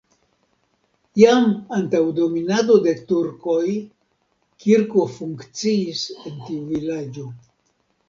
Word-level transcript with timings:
Jam 1.21 1.45
antaŭ 1.79 2.01
dominado 2.21 2.79
de 2.89 2.95
turkoj 3.13 3.67
kirko 4.67 5.07
funkciis 5.21 6.05
en 6.19 6.45
tiu 6.51 6.69
vilaĝo. 6.75 7.33